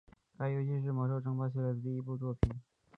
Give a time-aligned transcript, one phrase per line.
[0.35, 2.59] 该游戏是魔兽争霸系列的第一部作品。